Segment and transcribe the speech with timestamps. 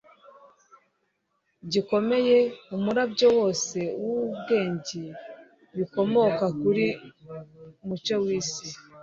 [1.71, 2.37] gikomeye,
[2.75, 5.03] umurabyo wose w'ubwenge
[5.77, 6.85] bikomoka kuri
[7.85, 8.67] Mucyo w'isi.